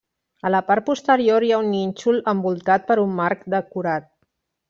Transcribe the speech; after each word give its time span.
A 0.49 0.51
la 0.51 0.61
part 0.69 0.83
posterior 0.87 1.45
hi 1.47 1.51
ha 1.51 1.59
un 1.65 1.69
nínxol 1.73 2.17
envoltat 2.33 2.89
per 2.89 2.99
un 3.05 3.15
marc 3.21 3.47
decorat. 3.59 4.09